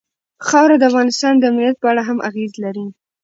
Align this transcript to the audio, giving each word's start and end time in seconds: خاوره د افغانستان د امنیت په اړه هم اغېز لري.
خاوره 0.47 0.75
د 0.77 0.83
افغانستان 0.89 1.33
د 1.37 1.43
امنیت 1.51 1.75
په 1.79 1.87
اړه 1.91 2.01
هم 2.09 2.17
اغېز 2.29 2.51
لري. 2.63 2.85